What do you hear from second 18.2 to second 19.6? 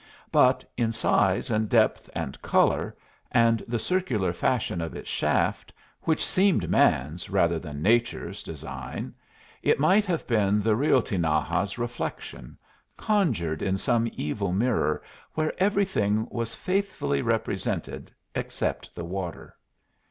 except the water.